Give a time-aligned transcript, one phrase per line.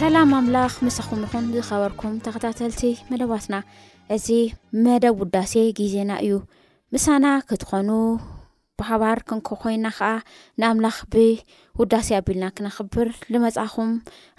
[0.00, 3.54] ሰላም ኣምላኽ ምስኹም ንኹን ዝኸበርኩም ተከታተልቲ መደባትና
[4.14, 4.26] እዚ
[4.84, 6.32] መደብ ውዳሴ ግዜና እዩ
[6.94, 7.90] ምሳና ክትኾኑ
[8.78, 10.08] ብሓባር ክንከኮይንና ከዓ
[10.62, 13.90] ንኣምላኽ ብውዳሴ ኣቢልና ክነኽብር ዝመፅኹም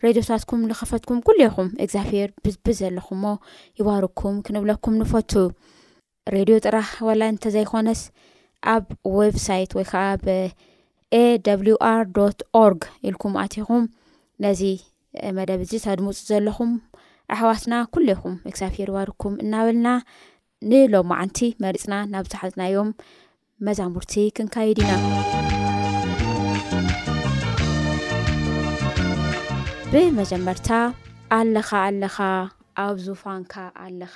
[0.06, 3.34] ሬድዮታትኩም ዝኸፈትኩም ጉሌኹም እግዚኣብሄር ብዝብ ዘለኹምዎ
[3.82, 5.32] ይባርኩም ክንብለኩም ንፈቱ
[6.36, 8.02] ሬድዮ ጥራህ ወላ እንተ ዘይኮነስ
[8.78, 8.88] ኣብ
[9.20, 10.40] ወብ ሳይት ወይ ከዓ ብ
[11.20, 12.02] ኤር
[12.68, 13.86] ርግ ኢልኩም ኣትኹም
[14.46, 14.64] ነዚ
[15.38, 16.72] መደብ እዚ ተድምፅእ ዘለኹም
[17.36, 19.88] ኣሕዋትና ኩለይኹም እግዚኣብሄር ዋርኩም እናበልና
[20.72, 22.90] ንሎማዓንቲ መሪፅና ናብዝሓትናዮም
[23.68, 24.92] መዛሙርቲ ክንካየድ ኢና
[29.94, 30.70] ብመጀመርታ
[31.38, 32.18] ኣለኻ ኣለኻ
[32.86, 33.53] ኣብ ዙፋንካ
[33.86, 34.14] ኣለኻ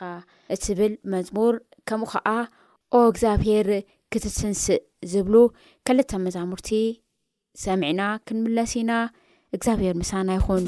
[0.55, 1.55] እትብል መዝሙር
[1.89, 2.27] ከምኡ ከዓ
[2.95, 3.69] ኦ እግዚኣብሄር
[4.11, 5.35] ክትትንስእ ዝብሉ
[5.87, 6.69] ክልተ መዛሙርቲ
[7.63, 8.91] ሰሚዒና ክንምለስ ኢና
[9.57, 10.63] exavيr مساaناy خn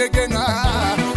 [0.00, 1.07] ن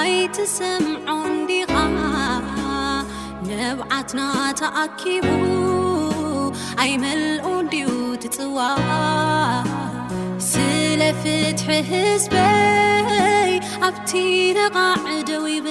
[0.06, 1.72] ኣይትስምዖን ዲኻ
[3.48, 4.20] ነብዓትና
[4.60, 5.26] ተኣኪቡ
[6.82, 7.88] ኣይመልኡ ድዩ
[8.22, 8.58] ትጽዋ
[10.50, 13.50] ስለ ፍትሒ ህዝበይ
[13.88, 14.10] ኣብቲ
[14.58, 15.66] ደቓዕደወይብ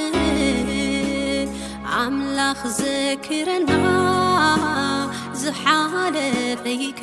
[2.03, 3.71] ኣምላኽ ዘክረና
[5.43, 7.01] ዝሓደፈይከ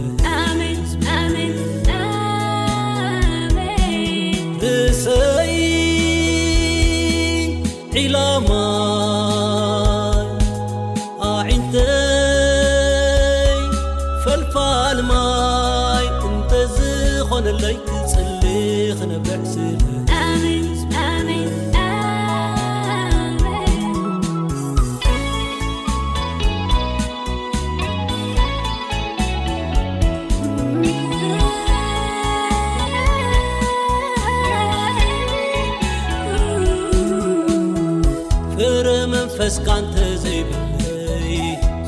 [38.59, 41.29] ፍረ መንፈስካ እንተዘይብለይ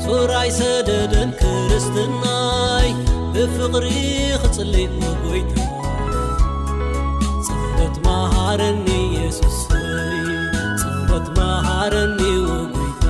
[0.03, 2.87] ሶራይ ሰደደን ክርስትናይ
[3.33, 3.87] ብፍቕሪ
[4.43, 4.71] ኽጽል
[5.03, 5.55] ወጐይታ
[7.51, 8.87] ጸረት መሃረኒ
[9.17, 10.29] የስስይ
[10.83, 13.05] ጸረት መሃረኒ ወጎይታ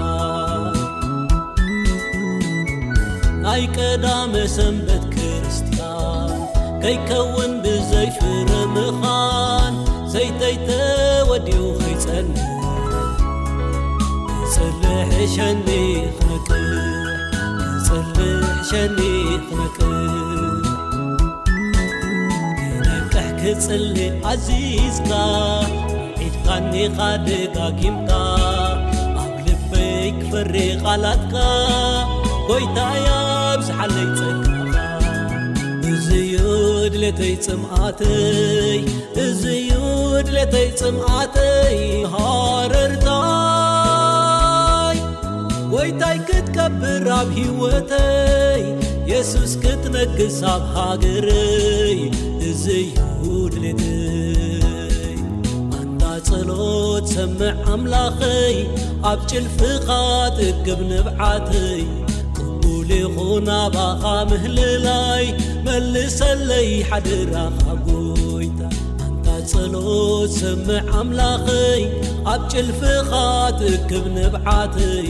[3.46, 6.34] ናይ ቀዳመ ሰንበት ክርስቲያን
[6.86, 9.06] ከይከውን ብዘይፍርምኻ
[15.33, 16.47] ሸኒኽፅፍ
[18.69, 19.77] ሸኒክቅ
[22.61, 23.97] የነቅሕ ክፅሊ
[24.31, 25.11] ዓዚዝካ
[26.23, 28.09] ዒትካኒኻድካጊምካ
[29.23, 31.35] ኣብልበይ ክፈሪ ቓላጥካ
[32.49, 33.05] ጐይታያ
[33.53, 34.49] ኣብዝሓለይ ፅት
[35.93, 38.77] እዝዩድሌተይ ፅምዓተይ
[39.27, 41.79] እዝዩድሌተይ ፅምዓተይ
[42.15, 43.07] ሃርርታ
[45.73, 48.63] ወይታይ ክትቀብርብ ሕወተይ
[49.09, 51.97] የሱስ ክትነግስ ብ ሃገረይ
[52.49, 52.85] እዘይ
[53.21, 55.17] ህውድሊትይ
[55.79, 58.55] ኣንዳ ጸሎት ሰምዕ ኣምላኸይ
[59.11, 61.81] ኣብ ጭል ፍቓት እክብ ንብዓተይ
[62.45, 65.25] እሙሊኹና ባኻ ምህልላይ
[65.67, 68.61] መልሰለይ ሓደ ራኻ ጎይታ
[69.07, 71.81] ኣንዳ ጸሎት ሰምዕ ኣምላኸይ
[72.33, 75.09] ኣብ ጭልፍቓት እክብ ንብዓተይ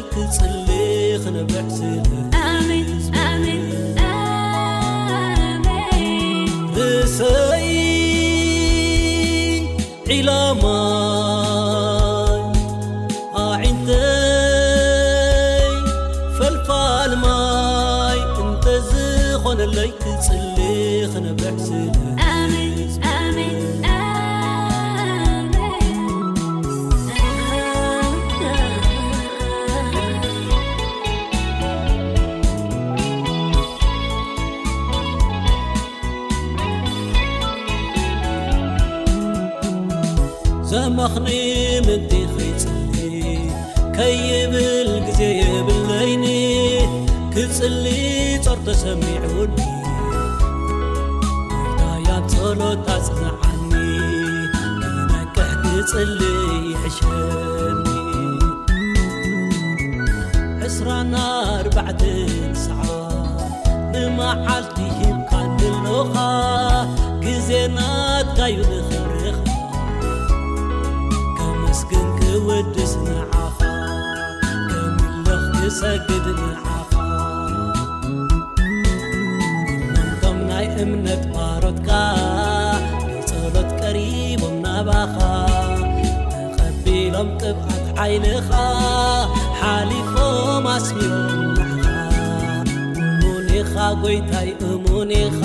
[0.00, 1.80] كسليخنابحس
[40.70, 41.28] ዘመኽኒ
[41.86, 43.04] ምዲ ኸይፅሊ
[43.96, 46.24] ከይብል ጊዜ የብልለይኒ
[47.34, 47.86] ክጽሊ
[48.46, 49.56] ፆርቶ ሰሚዕዉኒ
[51.80, 53.56] ታያ ፀሎት ኣጽንዓኒ
[54.80, 56.20] ንነቅሕ ክፅሊ
[56.70, 57.86] ይሕሸኒ
[60.70, 61.14] 2ስራና
[61.56, 63.00] ኣርባዕን ዓ
[63.94, 65.30] ንመዓልቲ ሂምካ
[65.68, 66.14] እንሎኻ
[67.26, 69.12] ጊዜናትካዩ እኽር
[72.44, 73.58] ውድስ ንዓፋ
[74.78, 75.28] እምልኽ
[75.60, 76.92] ክሰግድ ንዓፋ
[79.96, 81.90] ንቶም ናይ እምነት ባሮትካ
[83.12, 85.16] ንጸሎት ቀሪቦም ናባኻ
[86.58, 88.50] ተቐቢሎም ጥብቓት ዓይልኻ
[89.62, 91.16] ሓሊፎም ኣስሚም
[91.72, 95.40] ናኻ እሙኒኻ ጐይታይ እሙኒኻ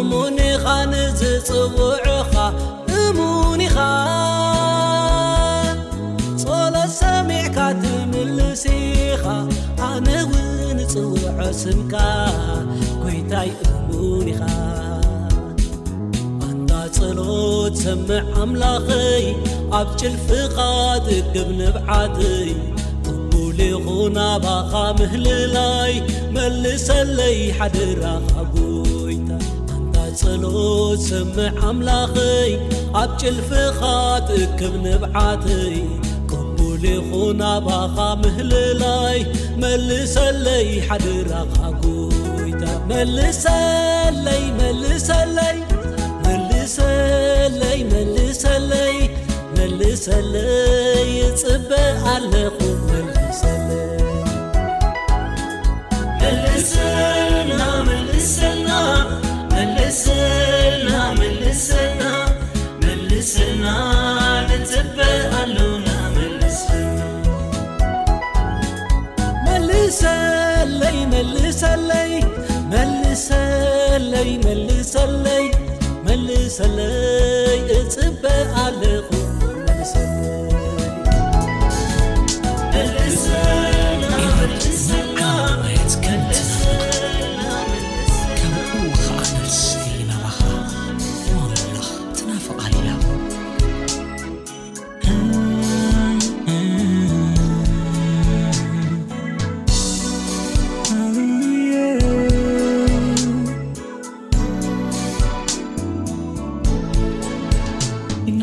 [0.00, 2.34] እሙኒኻ ንዝጽውዑኻ
[3.02, 3.78] እሙኒኻ
[10.94, 11.92] ፅውርስካ
[13.14, 14.40] ይታይ እሙኻ
[16.48, 19.24] ኣንዳ ፀሎት ሰምዕ ኣምላኸይ
[19.78, 20.56] ኣብ ጭልፍኻ
[21.06, 22.48] ትእክብ ንብዓተይ
[23.12, 25.92] እሙሊኹናባኻ ምህልላይ
[26.36, 29.30] መልሰለይ ሓደ ራኻይታ
[29.76, 32.50] ኣንዳ ፀሎት ሰምዕ ኣምላኸይ
[33.02, 33.80] ኣብ ጭልፍኻ
[34.30, 35.76] ትእክብ ንብዓተይ
[37.08, 39.18] ኹናባኻ ምህልላይ
[39.62, 43.00] መልሰለይ ሓድራኻጉይታ መ
[49.64, 51.70] ይ መሰለይ ጽብ
[52.12, 52.58] ኣለኹ
[53.14, 53.40] መሰ
[71.76, 72.20] مي
[72.70, 74.30] مسلي
[76.04, 79.23] م لسلي اطباق علق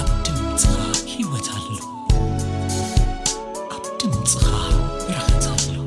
[0.00, 1.68] ኣብ ድምፅኻ ሂወታሉ
[3.74, 4.46] ኣብ ድምፅኻ
[5.08, 5.78] ይረክትሉ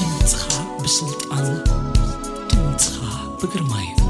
[0.00, 0.44] ድምፅኻ
[0.82, 1.22] ብስልጣ
[2.52, 3.02] ድምፅኻ
[3.40, 4.09] ብግርማ እዩ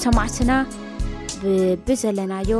[0.00, 0.64] ሰማዕትና
[1.42, 2.50] ብብ ዘለናዮ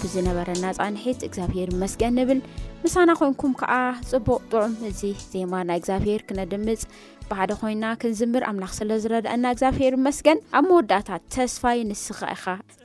[0.00, 2.38] ብዝነበረና ፃንሒት እግዚኣብሔር መስገን ንብል
[2.82, 3.72] ምሳና ኮይንኩም ከዓ
[4.10, 5.00] ፅቡቅ ጥዑም እዚ
[5.32, 6.82] ዜማ ናይ እግዚኣብሄር ክነድምፅ
[7.30, 11.22] ብሓደ ኮይንና ክንዝምር ኣምላኽ ስለ ዝረዳአና እግዚኣብሄር ብመስገን ኣብ መወዳእታት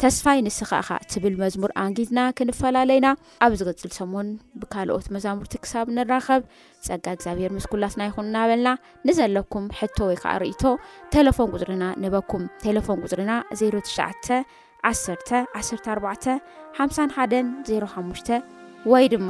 [0.01, 3.08] ተስፋይ ንስክእኻ ትብል መዝሙር ኣንጊድና ክንፈላለዩና
[3.47, 4.27] ኣብ ዚቅፅል ሰሙን
[4.63, 6.41] ብካልኦት መዛሙርቲ ክሳብ ንራኸብ
[6.89, 8.69] ፀጋ እግዚኣብሄር ምስኩላስና ይኹንእናበልና
[9.10, 10.63] ንዘለኩም ሕቶ ወይ ከዓ ርእቶ
[11.15, 13.31] ቴለፎን ቅፅርና ንበኩም ቴለፎን ቁፅርና
[13.63, 16.29] 0911451
[17.97, 18.36] 05
[18.93, 19.29] ወይ ድማ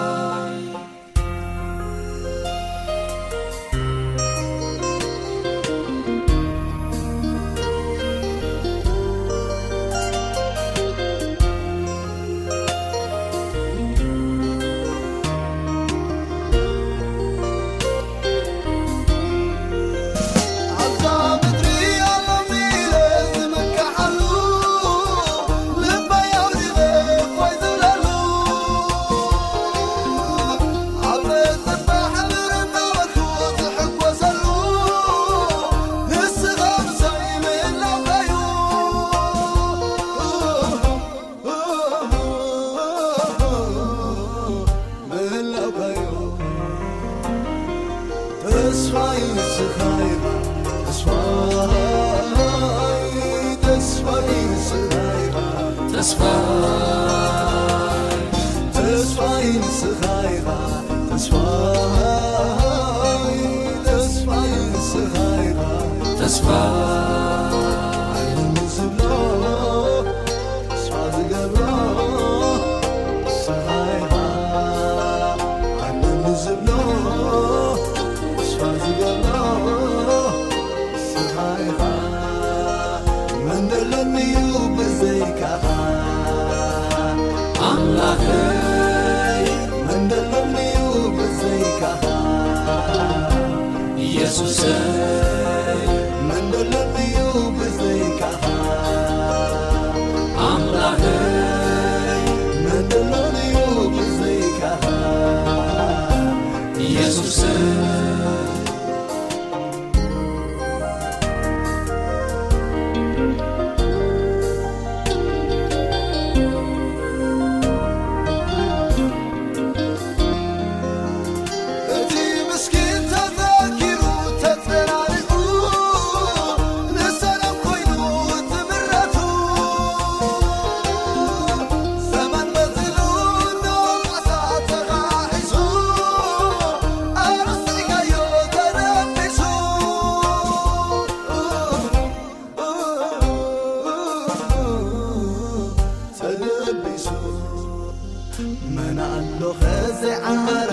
[149.41, 150.70] لخاز عر